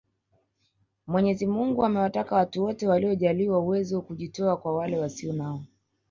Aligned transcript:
Mwenyezi 1.07 1.47
Mungu 1.47 1.85
amewataka 1.85 2.35
watu 2.35 2.63
wote 2.63 2.87
waliojaliwa 2.87 3.59
uwezo 3.59 4.01
kujitoa 4.01 4.57
kwa 4.57 4.75
wale 4.77 4.97
wasio 4.99 5.33
nao 5.33 5.65